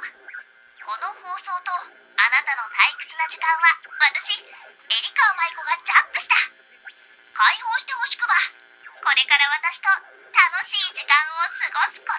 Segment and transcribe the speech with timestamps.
[0.00, 6.34] この放送とあなたの退屈な時間は私エリカ舞子がジャックした。
[7.36, 8.34] 解放してほしくば。
[9.02, 9.88] これから私と
[10.32, 12.12] 楽しい時間を過ごすこ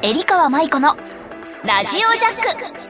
[0.00, 0.06] と。
[0.06, 0.96] エリカ舞子の
[1.64, 2.84] ラジオジャック。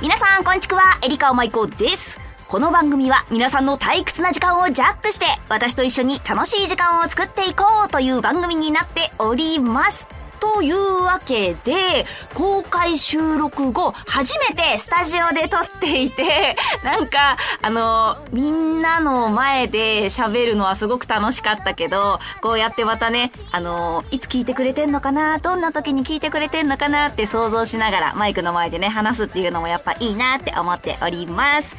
[0.00, 0.98] 皆さんこんちくは。
[1.04, 2.27] エリカ舞子です。
[2.48, 10.17] この番組は皆さんの退屈な時間をジャックして私と一緒に楽しい時間を作っていこうという番組になっております。
[10.40, 31.76] というわけで、公開収録後、初めてスタジオで撮っていて、 なんか、あの、みんなの前で喋るのはすごく楽しかったけど、こうやってまたね、あの、いつ聞いてくれてんのかな、どんな時に聞いてくれてんのかなって想像しながら、マイクの前でね、話すっていうのもやっぱいいなって思っております。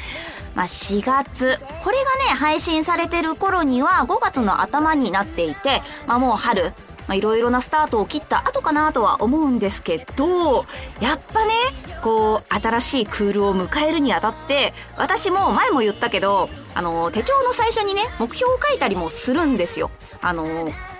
[0.56, 1.60] まあ、4月。
[1.84, 6.74] これがね、配信されてる頃には5月の頭になっていて、まあもう春、
[7.10, 10.58] まあ、いろいろなスタートを切った後かなとは思うんですけど、
[11.02, 11.54] やっぱね、
[12.04, 19.90] こう、新しいクールを迎えるにあたって、私も前も言ったけど、あの、手帳の最初にね、目標を書いたりもするんですよ。
[20.22, 20.46] あの、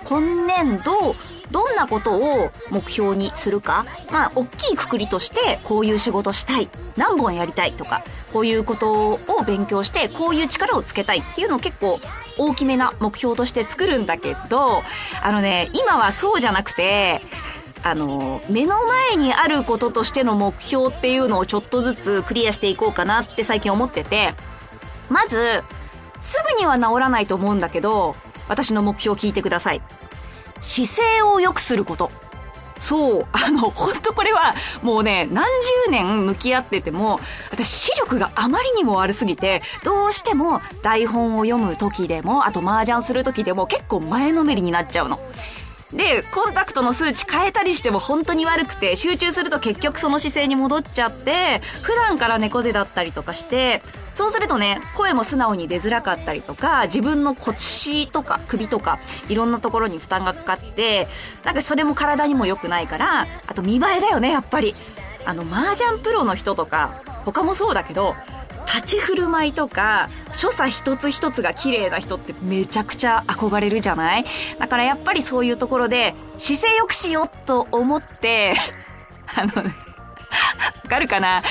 [0.04, 1.14] 今年度、
[1.52, 12.00] どんなことを目標にするか、まあ、大きいくくりとして、こういう仕事したい、何本やりたいとか、こういうことを勉強して、こういう力をつけたいっていうのを結構
[12.40, 14.82] 大きめな目標として作るんだけど、
[15.22, 17.20] あのね、今はそうじゃなくて、
[17.82, 24.32] あの、目の前にあることとしての目標っていうのをちょっとずつクリアしていこうかなって最近思ってて、
[25.10, 25.62] まず、
[26.20, 28.14] すぐには治らないと思うんだけど、
[28.48, 29.82] 私の目標を聞いてください。
[30.60, 32.10] 姿勢を良くすること。
[32.80, 33.26] そう。
[33.32, 35.46] あの、 本当これは、もうね、何
[35.86, 37.20] 十年向き合ってても、
[37.52, 45.20] 私視力があまりにも悪すぎて、どうしても台本を読む時でも、あと麻雀する時でも結構前のめりになっちゃうの。
[45.92, 53.82] で、コンタクトの数値変えたりしても本当に悪くて、集中すると結局その姿勢に戻っちゃって、普段から猫背だったりとかして、
[54.14, 58.98] そうするとね、声も素直に出づらかったりとか、自分の腰とか首とか、
[59.28, 61.08] いろんなところに負担がかかって、
[61.44, 64.74] なんかそれも体にも良くないから、あと見栄えだよね、やっぱり。
[65.26, 66.90] あの、麻雀プロの人とか、
[67.24, 68.14] 他もそうだけど、
[68.66, 70.08] 立ち振る舞いとか、
[70.40, 74.24] 所作一つ一つが綺麗な人ってめちゃくちゃ憧れるじゃない？
[74.58, 78.54] だからやっぱりそういうところで、姿勢良くしようと思って、
[79.36, 79.74] あのね、
[80.84, 81.42] わかるかな？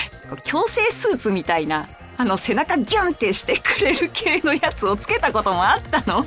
[0.44, 1.86] 強制スーツみたいな、
[2.18, 6.26] あの背中ギュンってしてくれる系のやつをつけたこともあったの？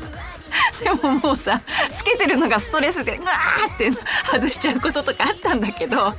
[0.85, 3.91] でももうさ、つけてるのがストレスで、うわーって
[4.31, 6.15] 外しちゃうこととかあったんだけど、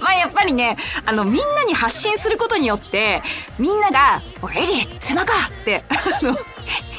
[0.00, 3.22] まあやっぱりね、あの、みんなに発信することによって、
[3.58, 5.84] みんなが、おエリ背中って、
[6.20, 6.36] あの、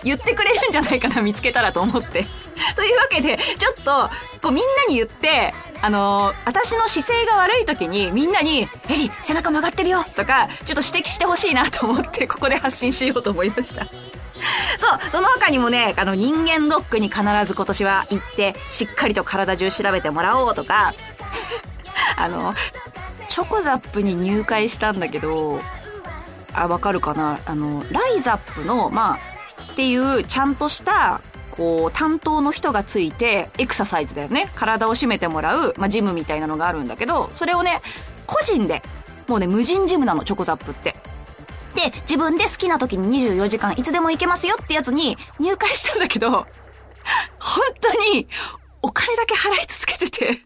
[0.04, 2.26] 言ってくれるんじゃないかな、見つけたらと思って。
[2.76, 4.10] というわけで、ちょっと、
[4.42, 13.86] こうみんなに言って、あのー、私の姿勢が悪い時にみんなに、エリ、背中曲がってるよとか、ちょっと指摘してほしいなと思って、ここで発信しようと思いました。
[13.86, 20.94] そう、その他にもね、あの人間ドックに必ず今年は行って、しっかりと体中調べてもらおうとか、
[22.18, 22.54] あの、
[23.30, 25.60] チョコザップに入会したんだけど、
[26.54, 27.40] あ、わかるかな？
[27.46, 29.18] あの、ライザップの、まあ、
[29.74, 31.20] っていうちゃんとした
[31.50, 34.50] こう担当の人がついてエクササイズだよね。
[34.56, 37.80] 体を締めてもらう、まあ、ジムみたいなのがあるんだけどそれをね
[38.28, 38.82] 個人で
[39.28, 40.96] もうね無人ジムなのチョコザップって。
[41.76, 46.46] で自分で好きな時に24時間いつでも行けますよってやつに入会したんだけど本
[47.82, 48.28] 当に
[48.84, 50.42] お金だけ払い続けてて。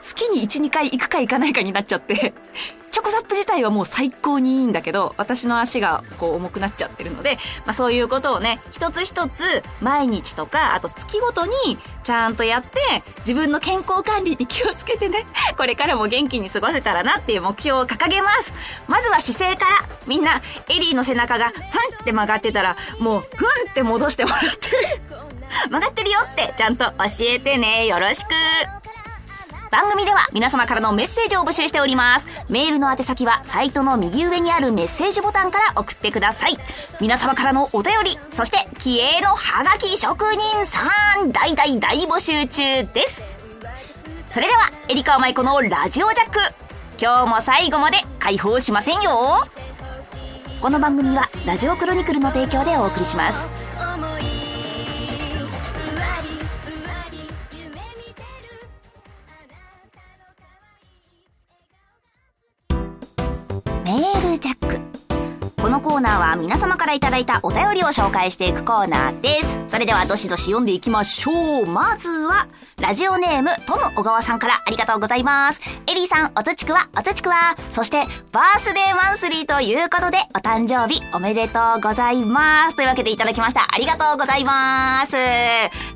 [0.00, 2.34] 月に1、2回行くか行かないかになっちゃって、
[2.90, 11.52] チョコザップ自体はもう最高にいいんだけど、私の足がこう重くなっちゃってるので、まあそういうことをね、一つ一つ毎日とか、あと月ごとに
[12.02, 12.78] ちゃんとやって、
[13.20, 15.24] 自分の健康管理に気をつけてね、
[15.56, 18.52] これからも元気に過ごせたらなっていう目標を掲げます。
[18.88, 19.70] まずは姿勢から、
[20.06, 25.00] みんな、エリーの背中が、ふんって曲がってたら、もう、ふんって戻してもらって
[25.70, 27.86] 曲がってるよってちゃんと教えてね。
[27.86, 28.81] よろしく。
[29.72, 32.26] 番組では皆様からのメッセージを募集しております。
[32.50, 36.58] メールの宛先はサイトの右上にあるメッセージボタンから送ってください。
[37.00, 40.82] 皆様からのお便り、そして気鋭のハガキ職人さ
[41.24, 43.24] ん、大大大募集中です。
[44.30, 46.38] それでは、エリカマイコのラジオジャック。
[47.00, 49.46] 今日も最後まで解放しませんよ。
[50.60, 53.61] この番組はラジオクロニクルの提供でお送りします。
[66.02, 69.60] ナーは皆様からいただいたお便りを紹介していくコーナーです。
[69.68, 71.66] それではどしどし読んでいきましょう。
[71.66, 72.48] まずは、
[72.80, 75.60] ラジオネームトム小川さんからありがとうございます。
[75.86, 77.56] エリーさん、おつちくわ、おつちくわ。
[77.70, 82.76] そして、バースデーマンスリーということで、お誕生日おめでとうございます。
[82.76, 83.68] というわけでいただきました。
[83.72, 85.16] ありがとうございます。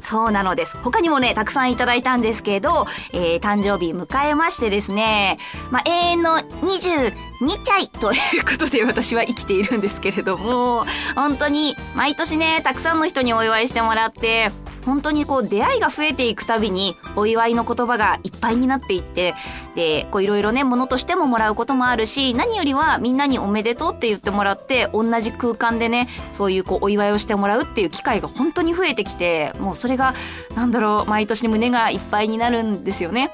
[0.00, 0.76] そうなのです。
[0.84, 5.38] 他にもね、たくさんいただいたんですけど、えー、誕生日迎えましてですね、
[5.72, 14.50] まあ、永遠の20 22歳ということで私は生きているんですけれども、本当に毎年ね、たくさんの人にお祝いしてもらって、
[14.86, 19.34] 本当にこう出会いが増えていくたびにお祝いの言葉がいっぱいになっていって、
[19.74, 30.14] で、こういろいろね、ものとしてももらうこともあるし、何よりはみんなにおめでとうって言ってもらって、同じ空間でね、そういうこうお祝いをしてもらうっていう機会が本当に増えてきて、もうそれが、
[30.54, 33.32] なんだろう、毎年胸がいっぱいになるんですよね。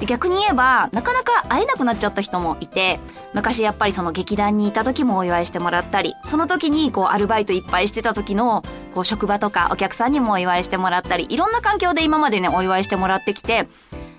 [0.00, 2.98] で逆に言えば、なかなか会えなくなっちゃった人もいて、
[3.34, 8.64] 昔やっぱりその劇団にいた時もお祝いしてもらったり、その時にこうアルバイトいっぱいしてた時の、
[8.94, 13.68] こう職場とかお客さんにもお祝いしてもらったり、いろんな環境で今までね、お祝いしてもらってきて、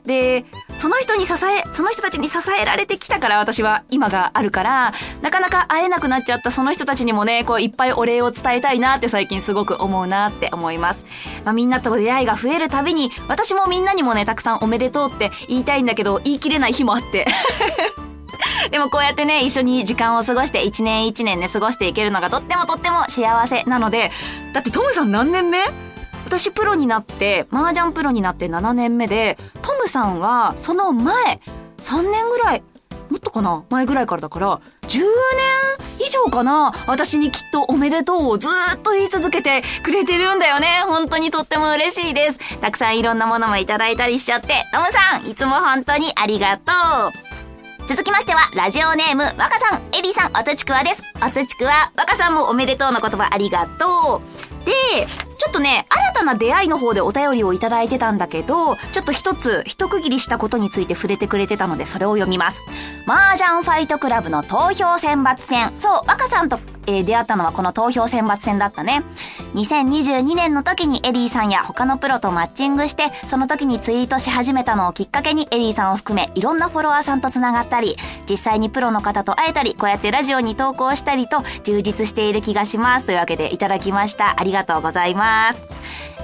[0.06, 0.46] で、
[0.78, 11.06] その人に支え、その人たちに支えられてきたから私は今があるから、なかなか会えなくなっちゃったその人たちにもね、こういっぱいお礼を伝えたいなって最近すごく思うなって思います。
[11.46, 17.28] まあみんなと出会いが増えるたびに、私もみんなにもね、たくさんおめでとうって言いたいんだけど、言い切れない日もあって。
[18.72, 24.12] でもこうやってね、一緒に時間を過ごして一年一年ね、過ごしていけるのがとってもとっても幸せなので、
[24.54, 25.60] だってトムさん何年目？
[26.32, 29.38] 私プロになって、麻雀プロになって7年目で、
[29.82, 31.40] ムさんはその前、
[31.80, 32.64] 3年ぐらい、
[33.10, 35.06] もっとかな前ぐらいからだから、10年
[36.00, 40.84] 以上かな私にきっとおめでとうをずっと言い続けてくれてるんだよね。
[40.86, 42.60] 本当にとっても嬉しいです。
[42.60, 46.72] たくさんいろんなものもいただいたりしちゃって、トムさん、いつも本当にありがと
[47.10, 47.32] う。
[47.88, 51.04] 続きましては、ラジオネーム、若さん、エリさん、おつちくわです。
[51.26, 54.22] おつちくわ、若さんもおめでとうの言葉ありがと
[54.64, 54.66] う。
[54.66, 54.72] で、
[55.42, 62.64] ちょっとね、新たな出会いの方でお便りをいただいてたんだけど、ちょっと一つ、一区切りしたことについて触れてくれてたので、それを読みます。
[63.08, 65.74] 麻雀ファイトクラブの投票選抜戦。
[65.80, 69.04] そう、若さんと、えー出会ったのはこの投票選抜戦だったね。
[69.56, 77.98] 2022年の時にエリーさんや他のプロとマッチングして、その時にツイートし始めたのをきっかけにエリーさんを含め、いろんなフォロワーさんと繋がったり、
[78.30, 83.06] 実際にプロの方と会えたり、こうやってラジオに投稿したりと、充実している気がします。
[83.06, 84.40] というわけでいただきました。
[84.40, 85.66] ありがとうございます。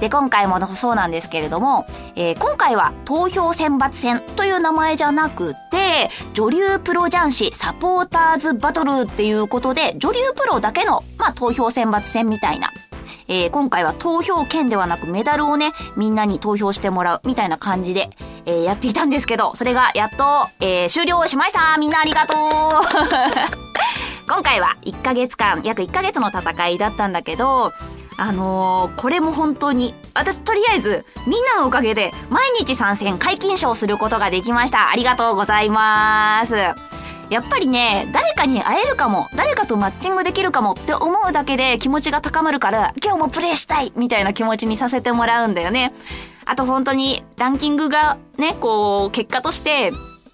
[0.00, 12.70] で、今回もそうなんですけれども、えー今回は投票選抜戦という名前じゃなくて、女流プロ雀士サポーターズバトルっていうことで、女流プロだけの、まあ、投票選抜戦みたいな。
[13.28, 18.10] えー今回は投票権ではなくメダルをね、みんなに投票してもらうみたいな感じで、
[18.48, 22.36] えーやっていたんですけど、それがやっと、えー終了しましたみんなありがとう
[24.28, 27.72] 今回は1ヶ月間、約1ヶ月の戦いだったんだけど、
[28.16, 34.90] あのーこれも本当に、私とりあえず、みんなのおかげで、毎日参戦解禁賞することができました。
[34.90, 36.54] ありがとうございます。
[37.30, 45.92] やっぱりね、誰かに会えるかも、誰かとマッチングできるかもって思うだけで気持ちが高まるから、今日もプレイしたいみたいな気持ちにさせてもらうんだよね。
[46.48, 49.92] あと本当に、ランキングがね、こう、結果として、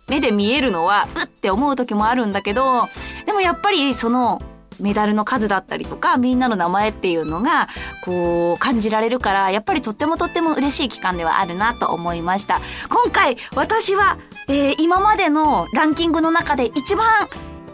[0.08, 2.88] 目で見えるのは、うって思う時もあるんだけど、
[3.26, 4.40] でもやっぱりその、
[4.78, 7.69] メダルの数だったりとか、みんなの名前っていうのが、
[8.05, 12.60] こう、感じられるから、やっぱりとってもとっても嬉しい期間ではあるなと思いました。
[12.88, 17.29] 今回、私は、えー今までのランキングの中で一番、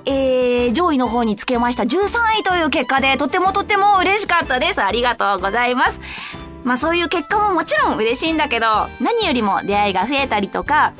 [0.06, 1.82] えー、上位の方につけました。
[1.82, 4.82] 13位という結果で、とってもとっても嬉しかったです。
[4.82, 6.00] ありがとうございます。
[6.64, 8.66] まあそういう結果ももちろん嬉しいんだけど、
[9.00, 10.92] 何よりも出会いが増えたりとか、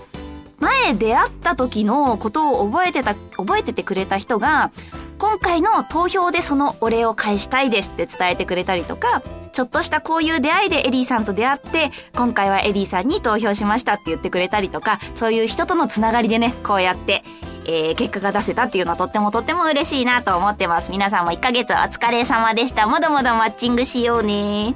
[0.58, 4.70] 前出会った時のことを覚えてた、覚えててくれた人が、
[5.18, 17.24] 今回の投票でそのお礼を返したいですって伝えてくれたりとか、ちょっとしたこういう出会いでエリーさんと出会って、今回はエリーさんに投票しましたって言ってくれたりとか、そういう人とのつながりでね、こうやって、
[17.66, 20.90] えー、結果が出せたっていうのはとってもとっても嬉しいなと思ってます。
[20.90, 22.86] 皆さんも1ヶ月お疲れ様でした。
[22.86, 24.74] もどもどマッチングしようね。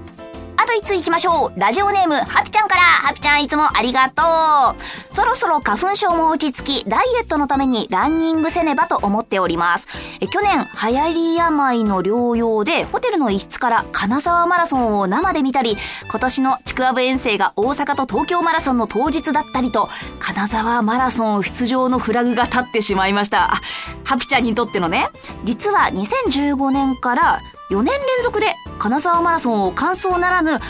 [0.56, 1.60] あと1つ行きましょう。
[1.60, 2.82] ラジオネーム、ハピちゃんから。
[2.82, 4.22] ハピちゃんいつもありがと
[4.72, 5.14] う。
[5.14, 9.88] そろそろ花粉症も落ち着き、ダイエットのためにランニングせねばと思っております。
[10.20, 15.76] え去年、流行り病の療養で、ホテルの一室から金沢マラソンを生で見たり、
[16.08, 19.88] 今年のちくわぶ遠征が大阪と東京マラソンの当日だったりと、
[20.20, 23.54] 金沢マラソン出場のフラグが立ってしまいました。
[24.04, 25.08] ハピちゃんにとってのね、
[25.44, 30.60] 実は2015年から4年連続で金沢マラソンを完走ならぬ、完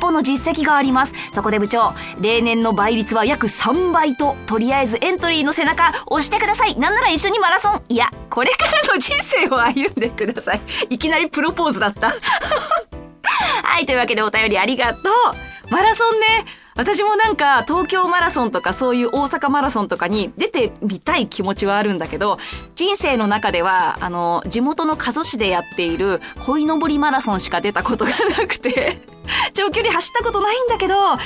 [0.00, 1.14] 歩の実績があります。
[1.32, 6.78] そこで部長、例年の倍率は約3倍と、とりあえずエントリーの背中押してください。
[6.78, 7.82] なんなら一緒にマラソン。
[7.88, 10.60] いや、これからの人生を歩んでください。
[10.90, 12.14] いきなりプロポーズだった。
[13.62, 15.70] はい、というわけでお便りありがとう。
[15.70, 16.46] マラソンね、
[16.78, 22.38] 私もなんか東京マラソンとかそういう大阪マラソンとかに出てみたい気持ちはあるんだけど、
[22.76, 29.00] 人生の中では、あの、地元の加須市でやっている鯉のぼりマラソンしか出たことがなくて。
[29.54, 31.18] 長距離走ったことないんだけど、あ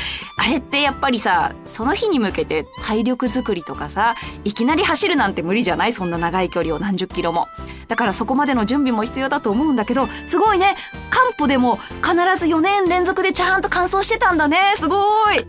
[0.48, 5.92] れってやっぱりさ、その日に向けて体力作りとかさ、いきなり走るなんて無理じゃない？
[5.92, 7.48] そんな長い距離を何十キロも。
[7.88, 10.76] だからそこまでの準備も必要だと思うんだけど、すごいね。
[11.10, 14.74] 完歩でも必ず4年連続でちゃんと完走してたんだね。
[14.78, 14.96] すご
[15.32, 15.44] い。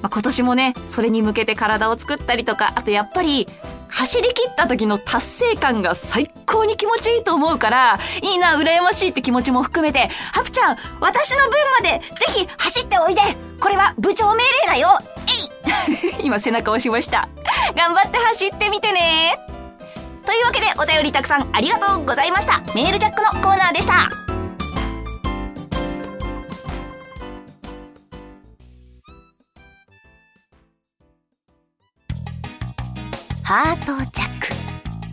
[0.00, 3.48] まあ、今年もね、それに向けて体を作ったりとか、あとやっぱり、
[3.88, 11.50] 走り切った時の達成感が最高に気持ちいいと思うから、いいな、羨ましいって気持ちも含めて、ハプちゃん、私の分
[11.82, 13.20] までぜひ走っておいで
[13.60, 14.88] これは部長命令だよ
[15.26, 17.28] えい 今背中押しました。
[17.76, 19.38] 頑張って走ってみてね
[20.24, 22.60] というわけでお便りたくさんありがとうございました。
[22.74, 24.27] メールジャックのコーナーでした。
[33.48, 34.40] ハートジャッ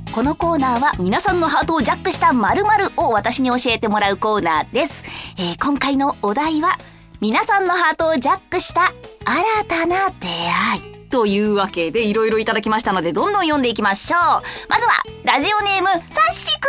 [0.10, 0.12] ク。
[0.12, 5.06] このコーナーは皆さんのハートをジャックした〇〇を私に教えてもらうコーナーです。
[5.38, 6.78] えー、今回のお題は、
[7.22, 8.92] 皆さんのハートをジャックした
[9.24, 11.10] 新たな出会い。
[11.10, 14.20] というわけでいろいろいただきましたのでどんどん読んでいきましょう。
[14.68, 16.00] まずは、ラジオネーム、さ
[16.30, 16.68] っしく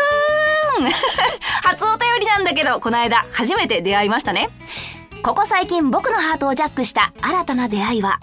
[0.78, 0.86] ーん
[1.68, 4.50] 初お便りなんだけど、この間初めて出会いましたね。
[5.24, 8.20] ここ最近僕のハートをジャックした新たな出会いは、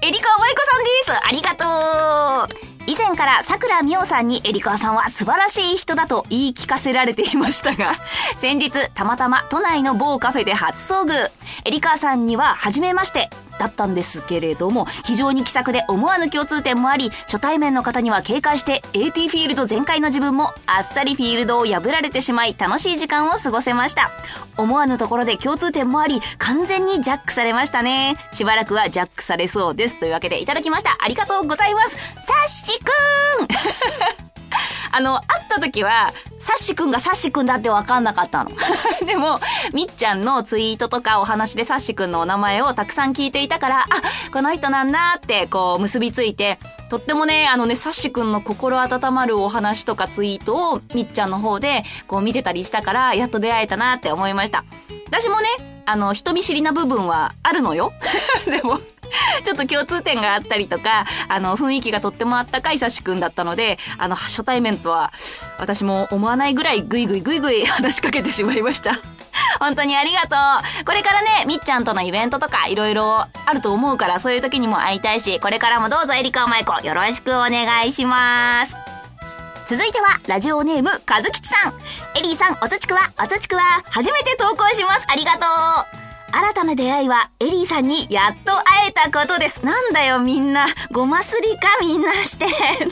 [0.00, 7.92] エリカ舞子さんですありがとう以前から桜美桜さんにエリカさんは素晴らしい人だと言い聞かせられていましたが、
[8.38, 11.30] 先日たまたま都内の某カフェで初遭遇。
[11.66, 24.12] エリカさんには初めまして、だったんですけれども、非常に気さくで思わぬ共通点もあり、初対面の方には警戒して AT フィールド全開の自分もあっさりフィールドを破られてしまい楽しい時間を過ごせました。
[24.56, 28.16] 思わぬところで共通点もあり、完全にジャックされましたね。
[28.32, 29.98] しばらくはジャックされそうです。
[29.98, 30.96] というわけでいただきました。
[31.00, 31.90] ありがとうございます。
[31.90, 31.98] さ
[32.46, 34.35] っしくーん
[34.92, 38.50] あの、会った時は、サッシくんがサッシくんだってわかんなかったの。
[39.06, 39.40] でも、
[39.72, 43.86] みっちゃんのツイートとかお話でサッシくんのお名前をたくさん聞いていたから、あ、
[44.32, 54.64] この人なんだって、こう、結びついて、とってもね、あのね、サッシくんの心温まるお話とかツイートをみっちゃんの方で、こう見てたりしたから、やっと出会えたなって思いました。
[55.06, 55.48] 私もね、
[55.86, 57.92] あの、人見知りな部分はあるのよ。
[58.46, 58.80] でも、
[59.44, 65.12] ちょっと共通点があったりとか、あの、雰囲気がとってもあったかいさしくんだったので、あの、初対面とは、
[65.58, 68.98] 私も思わないぐらいぐいぐいぐいぐい話しかけてしまいました。
[69.60, 70.36] 本当にありがと
[70.82, 70.84] う。
[70.84, 78.76] これからね、みっちゃんとのイベントとかいろいろあると思うから、そういう時にも会いたいし、これからもどうぞエリカおまいこよろしくお願いします。
[79.66, 81.74] 続いては、ラジオネーム、かずきちさん。
[82.16, 85.06] エリーさん、おつちくわ、おつちくわ、初めて投稿します。
[85.08, 85.46] ありがと
[86.02, 86.05] う。
[86.36, 89.64] 新たな出会いはエリーさんにやっと会えたことです。
[89.64, 90.66] なんだよみんな。
[90.92, 92.44] ごますりかみんなして。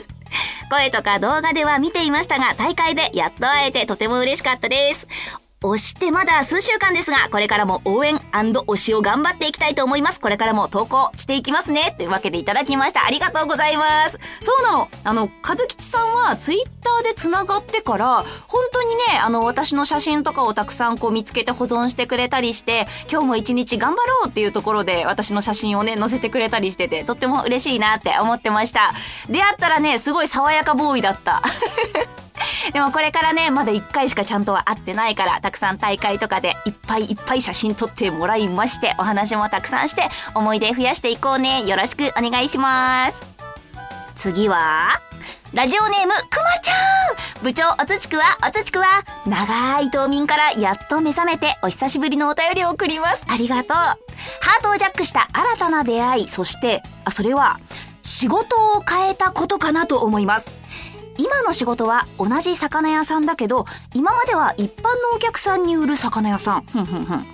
[0.70, 5.06] 声とか動画では見ていましたが、大会でやっと会えてとても嬉しかったです。
[5.62, 10.20] 押してまだ数週間ですが、これからも応援推しを頑張っていきたいと思います。
[10.20, 11.94] これからも投稿していきますね。
[11.96, 13.06] というわけでいただきました。
[13.06, 14.18] ありがとうございます。
[14.42, 14.88] そうなの。
[15.04, 28.92] あの、かずきちさんはツイッターで繋がってから、本当にね、あの、私の写真とかをたくさんこう見つけて保存してくれたりして、今日も一日頑張ろうっていうところで私の写真をね、載せてくれたりしてて、とっても嬉しいなって思ってました。
[29.30, 31.42] 出会ったらね、すごい爽やかボーイだった。
[32.72, 41.64] でもこれからね、まだ1回しかちゃんとは会ってないから、たくさん大会とかでいっぱいいっぱい写真撮ってもらいまして、お話もたくさんして、思い出増やしていこうね。
[41.64, 43.22] よろしくお願いします。
[44.14, 45.00] 次は、
[45.52, 48.86] ラジオネーム、くまちゃん部長、おつちくわ、おつちくわ
[49.24, 53.24] 長い冬眠からやっと目覚めて、お久しぶりのお便りを送ります。
[53.28, 53.74] ありがとう。
[53.74, 57.60] ハートをジャックした新たな出会い、そして、あ、それは、
[58.02, 60.63] 仕事を変えたことかなと思います。
[61.18, 66.64] 今の仕事は同じ魚屋さんだけど、今までは一般のお客さんに売る魚屋さん。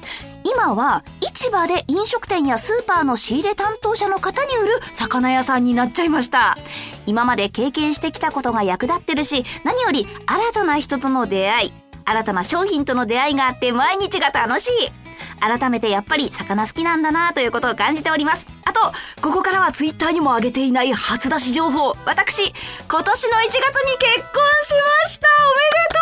[0.44, 1.04] 今は
[1.40, 6.58] 市場で飲食店やスーパーの仕入れ担当者の方に売る魚屋さんになっちゃいました。
[7.06, 11.72] 今まで経験してきたことが役立ってるし、何より新たな人との出会い、
[12.04, 14.92] 新たな商品との出会いがあって毎日が楽しい。
[15.40, 18.46] 改めてやっぱり魚好きなんだなということを感じております。
[18.64, 18.80] あと、
[19.20, 21.96] ここからはツイッターにも上げていない初出し情報。
[22.04, 22.52] 私、
[22.88, 26.00] 今年の1月に結婚しましたおめでと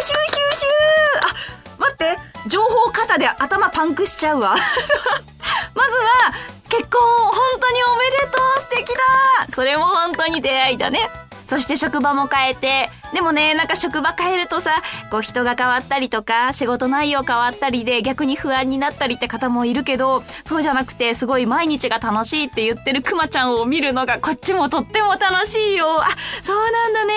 [0.00, 2.48] うヒューヒューヒューあ、待って。
[2.48, 4.54] 情報肩で頭パンクしちゃうわ。
[5.74, 6.32] まずは、
[6.68, 11.23] 結婚本当におめでとう素敵だそれも本当に出会いだね。
[11.54, 14.82] そして職場も変えて、でもね、なんか職場変えるとさ、
[15.12, 26.02] こう人が変わったりとか、仕事内容変わったりで逆に不安になったりって方もいるけど、そうじゃなくてすごい毎日が楽しいって言ってるくまちゃんを見るのがこっちもとっても楽しいよ。
[26.02, 26.08] あ、
[26.42, 27.14] そうなんだね。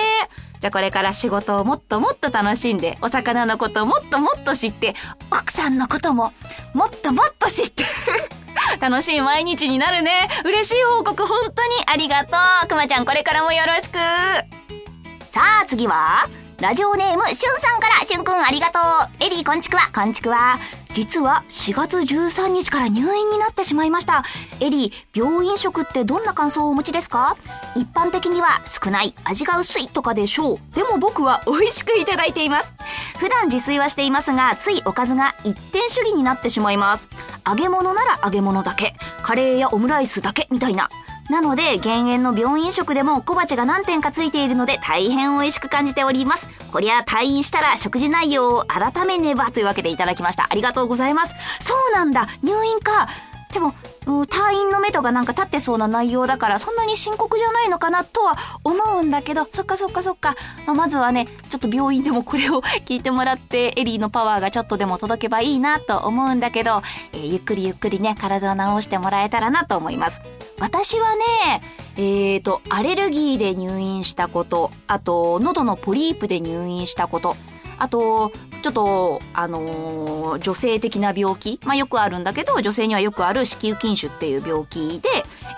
[0.60, 4.94] じゃあこれから仕事をもっともっと楽しんで、お魚のことをもっともっと知って、
[5.32, 6.32] 奥さんのことも
[6.74, 7.82] もっともっと知って
[8.80, 10.28] 楽しい毎日になるね。
[10.44, 12.68] 嬉しい報告本当にありがとう。
[12.68, 13.98] くまちゃんこれからもよろしく。
[15.30, 16.28] さあ次は、
[16.60, 19.24] ラジオネーム、しゅんさんから、しゅんくんありがとう。
[19.24, 20.58] エリーこんちくわ、こんちくわ。
[20.92, 24.24] 実は4月13日から入院になってしまいました。
[24.58, 27.36] エリー、病院食ってどんな感想をお持ちですか？
[27.76, 30.58] 一般的には少ない、味が薄いとかでしょう。
[30.74, 32.72] でも僕は美味しくいただいています。
[33.20, 37.08] 普段自炊はしていますが、ついおかずが一点主義になってしまいます。
[37.46, 40.90] 揚げ物なら揚げ物だけ、カレーやオムライスだけみたいな。
[41.28, 46.48] なので、減塩の病院食でも小鉢が何点かついているので大変美味しく感じております。
[46.72, 50.46] こりゃ退院したら食事内容を改めねばというわけでいただきました。
[50.48, 51.34] ありがとうございます。
[51.60, 53.08] そうなんだ入院か
[53.52, 53.74] でも、
[54.08, 60.34] 退院の目とかなんか立ってそうな内容だからそんなに深刻じゃないのかなとは思うんだけど、そっかそっかそっか。
[60.66, 70.20] まあ、まずはね、ちょっと病院でもこれを 聞いてもらってエリーのパワーがちょっとでも届けばいいなと思うんだけど、えー、ゆっくりゆっくりね、体を治してもらえたらなと思います。
[70.60, 71.62] 私はね、
[71.96, 77.36] えーと、アレルギーで入院したこと、あと、喉のポリープで入院したこと、
[77.78, 85.08] あと、ちょっと、あのー、女性的な病気、まあよくあるんだけど、女性にはよくある子宮筋腫っていう病気で、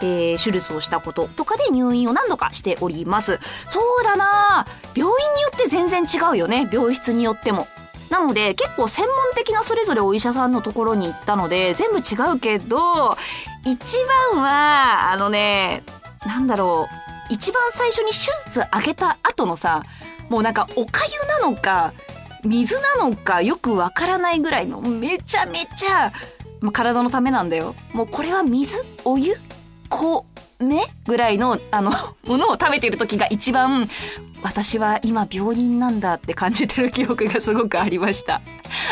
[0.02, 3.38] えー、手術をしたこととかで入院を何度かしております。
[3.70, 7.66] そうだな病院によって全然違うよね、病室によっても。
[8.10, 13.16] なので、結構専門的なそれぞれお医者さんのところに行ったので、全部違うけど、
[13.64, 13.96] 一
[14.32, 15.84] 番は、あのね、
[16.26, 18.18] なんだろう、一番最初に手
[18.50, 19.84] 術上げた後のさ、
[20.28, 21.92] もうなんかおかゆなのか、
[22.44, 26.12] 水なのかよくわからないぐらいのめちゃめちゃ、
[26.60, 27.74] まあ、体のためなんだよ。
[27.92, 29.34] もうこれは水お湯
[29.88, 30.24] 米
[31.06, 31.90] ぐらいの、あの、
[32.26, 33.88] ものを食べてる時が一番、
[34.42, 38.40] 私は今病人なんだって感じてる記憶がすごくありました。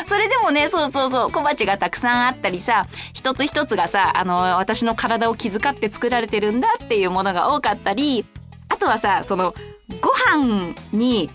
[0.05, 8.27] それでもね、そうそうそう、小鉢がたくさんあったりさ、一つ一つがさ、あの、私の体を気遣って作られてるんだっていうものが多かったり、
[8.69, 9.55] あとはさ、その、
[10.03, 11.31] ご飯に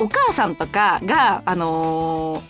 [0.00, 2.42] お母さんとかが、あの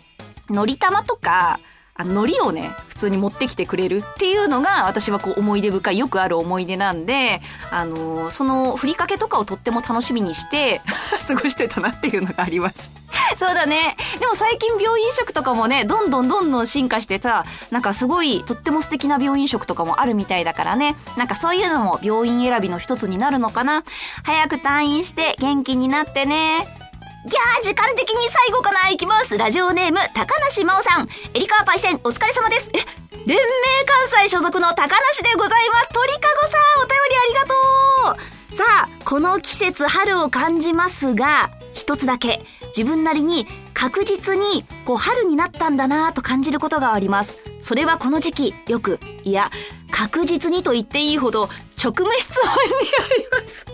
[0.48, 1.61] ー、のり玉とか、
[1.96, 10.80] あの、海苔をね、普通に持ってきてくれるっていうのが、私はこう思い出深い、よくある思い出なんで、あのー、その、ふりかけとかをとっても楽しみにして
[11.28, 12.90] 過ごしてたなっていうのがあります。
[13.37, 13.96] そうだね。
[14.18, 20.96] でも最近病院食とかもね、どんどんどんどん進化してさ、なんかすごい、とっても素敵な病院食とかもあるみたいだからね。
[21.16, 23.85] なんかそういうのも病院選びの一つになるのかな。
[24.24, 26.84] 早く退院して元気になってね。
[27.25, 28.91] ギャー時間的に最後かな。
[28.91, 29.39] 行きます。
[29.39, 31.09] ラジオネーム高梨真央さん。
[31.33, 32.71] エリカーパイセンお疲れ様です。
[32.75, 32.79] え
[33.27, 33.45] 連盟
[33.87, 35.89] 関西所属の高梨でございます。
[35.95, 38.57] 鳥かごさんお便りありがとう。
[38.57, 42.45] さあこの季節春を感じますが一つだけ。
[42.77, 47.39] 自分なりに確実にこう春になったんだなと感じることがあります。
[47.63, 49.01] それはこの時期よく。
[49.23, 49.51] いや
[49.91, 53.65] 確実にと言っていいほど職務質問にあります。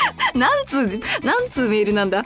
[0.34, 2.24] 何通、何通メールなんだ？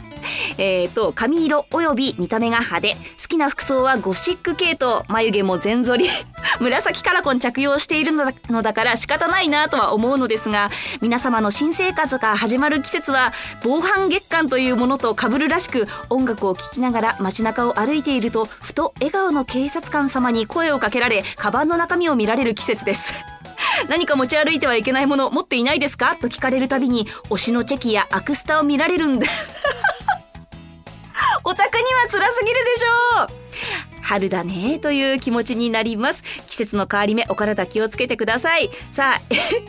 [0.59, 2.94] えっ、ー、と、髪色及び見た目が派手。
[2.94, 5.04] 好きな服装はゴシック系統。
[5.09, 6.09] 眉毛も全剃り。
[6.61, 23.24] 紫カラコン着用しているのだから仕方ないなとは思うのですが、皆様の新生活が始まる季節は、防犯月間というものと被るらしく、音楽を聴きながら街中を歩いていると、ふと笑顔の警察官様に声をかけられ、カバンの中身を見られる季節です。
[23.90, 26.14] 何か持ち歩いてはいけないもの持っていないですか？
[26.14, 29.26] と聞かれるたびに、推しのチェキやアクスタを見られるんだ。
[31.42, 33.30] オタクには辛すぎるでしょう
[34.11, 36.25] 春だねという気持ちになります。
[36.49, 38.68] 季節の変わり目、お体気をつけてください。
[38.90, 39.20] さあ、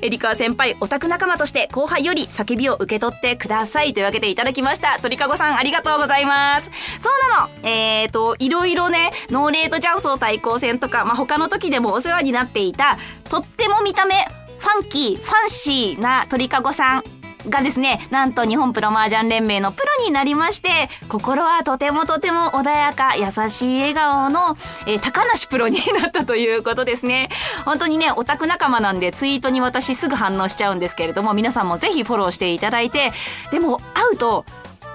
[0.01, 3.93] エリカワ先輩、オタク仲間として後輩より叫びを受け取ってください。
[3.93, 4.97] というわけでいただきました。
[4.99, 6.71] 鳥かごさん、ありがとうございます。
[6.99, 12.97] そうなのえーと、いろいろね、ノーレート雀荘対抗戦とか、まあ、他の時でもお世話になっていた、
[13.29, 17.20] とっても見た目、ファンキー、ファンシーな鳥かごさん。
[17.49, 27.29] がですね、なんと日本プロ麻雀連盟のプロになりまして、心はとてもとても穏やか、優しい笑顔の、えー、高梨プロになったということですね。
[27.65, 33.11] 本当にね、オタク仲間なんでツイートに私すぐ反応しちゃうんですけれども、皆さんもぜひフォローしていただいて、
[33.51, 34.45] でも会うと、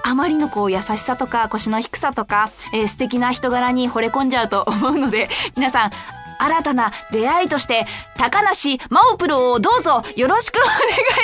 [0.03, 5.91] あまりのこう優しさとか腰の低さとか、えー、素敵な人柄に惚れ込んじゃうと思うので、皆さん、
[6.39, 7.85] 新たな出会いとして、
[8.17, 10.77] 高梨真央プロをどうぞよろしくお願い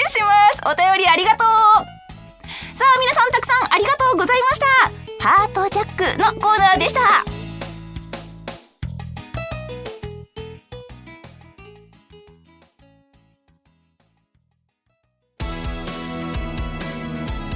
[0.09, 0.61] します。
[0.65, 2.03] お便りありがとう
[2.75, 4.59] さあ皆さんたくさんありがとうございまし
[5.21, 6.99] たハートジャックのコーナーでした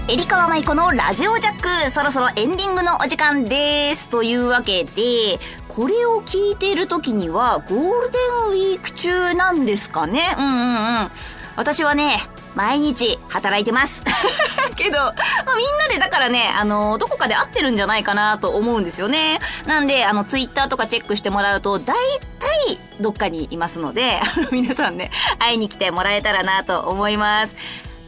[0.09, 4.07] えりかわまいこのラジオジャック、そろそろエンディングのお時間です。
[4.07, 5.37] というわけで、
[5.77, 10.21] これを聞いている時にはゴールデンウィーク中なんですかね？
[10.35, 11.11] うんうんうん。
[11.55, 12.17] 私はね、
[12.55, 14.03] 毎日働いてます。
[14.75, 15.13] けど、まあ、
[15.55, 19.39] みんなでだからね、あの、どこかで会ってるんじゃないかなと思うんですよね。
[19.67, 21.95] なんで、あの、ツイッターとかチェックしてもらうと、大
[22.39, 27.55] 体どっかにいますので、あの、皆さんね、会いに来てもらえたらなと思います。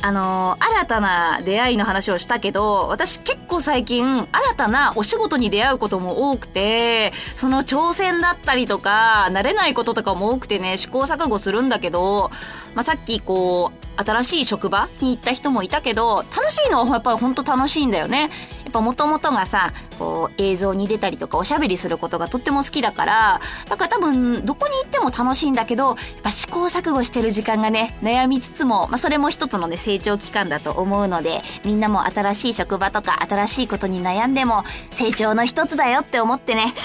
[0.02, 12.32] あのー、新たな出会いの話をしたけど、私結構最近、新たなお仕事に出会うことも多くて、その挑戦だったりとか、慣れないこととかも多くてね、試行錯誤するんだけど、
[12.76, 18.30] まあ、さっきこう、新しい職場に行った人もいたけど、楽しいのはやっぱり本当楽しいんだよね。
[18.70, 36.76] やっぱ元々がさ、こう映像に出たりとかおしゃべりすることがとっても好きだから、だから多分どこに行っても楽しいんだけど、やっぱ試行錯誤してる時間がね、悩みつつも、まあそれも一つのね、成長期間だと思うので、みんなも新しい職場とか新しいことに悩んでも、成長の一つだよって思ってね。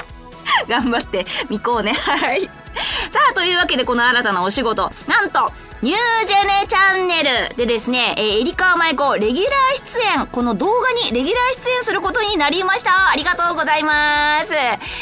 [0.66, 1.92] 頑張ってみこうね。
[1.92, 2.46] はい。
[2.46, 13.10] さあ、というわけでこの新たなお仕事、なんと、ニュージェネチャンネルでですね、えー、エリカーマイコ、レギュラー出演、この動画にレギュラー出演することになりました。
[13.10, 14.54] ありがとうございます。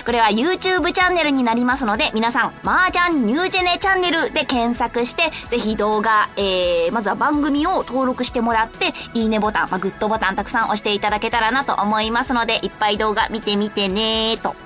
[0.05, 14.66] これは YouTube チャンネルになりますので、皆さん、麻雀ニュージェネチャンネルで検索して、ぜひ動画、えー、まずは番組を登録してもらって、いいねボタン、まあ、グッドボタンたくさん押していただけたらなと思いますので、いっぱい動画見てみてねーと。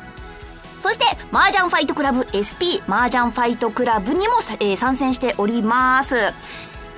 [0.81, 6.16] そして、麻雀ファイトクラブ SP 麻雀ファイトクラブにも、えー、参戦しております。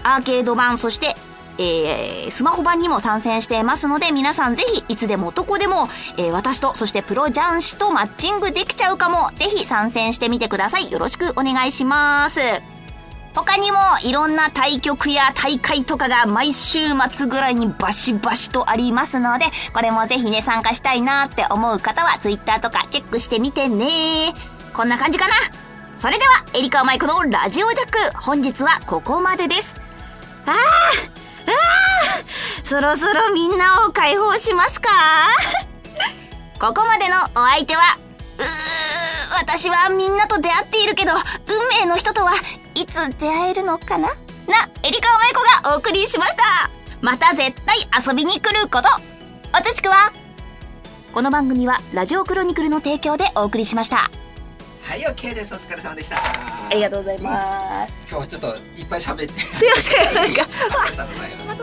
[0.04, 1.14] アーケード版、そして、
[1.58, 10.90] えー、スマホ版にも参戦していますので、皆さんぜひ、いつでもどこでも、えー、私と、そしてプロ雀士とマッチングできちゃうかも、ぜひ参戦してみてください。
[10.90, 12.71] よろしくお願いします。
[13.34, 24.34] 他にもいろんな対局や大会とかが毎週末ぐらいにバシバシとありますので、これもぜひね、参加したいなって思う方は Twitter とかチェックしてみてね。
[24.74, 25.34] こんな感じかな
[25.96, 29.80] それでは、エリカマイクのラジオジャック、本日はここまでです。
[30.46, 30.58] ああああ
[32.64, 34.88] そろそろみんなを解放しますか？
[36.58, 37.98] ここまでのお相手は、
[38.38, 38.46] うー、
[39.40, 41.18] 私はみんなと出会っているけど、運
[41.80, 42.32] 命の人とは
[42.74, 44.08] いつ出会えるのかな？
[44.08, 44.14] な、
[44.82, 46.70] エリカオマイコがお送りしました。
[47.00, 48.88] また絶対遊びに来ること。
[49.56, 50.12] おつちくは
[51.12, 54.10] この番組はラジオクロニクルの提供でお送りしました。
[54.82, 55.54] はい OK です。
[55.54, 56.16] お疲れ様でした。
[56.16, 59.40] ありがとうございます、今日はちょっといっぱい喋って。
[59.40, 60.04] すいません。
[60.04, 61.61] なんかありがとうございます